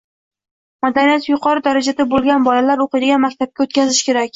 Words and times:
Madaniyati 0.85 1.31
yuqori 1.33 1.65
darajada 1.69 2.09
bo‘lgan 2.17 2.51
bolalar 2.51 2.87
o‘qiydigan 2.89 3.27
maktabga 3.31 3.69
o'tkazish 3.69 4.07
kerak. 4.11 4.27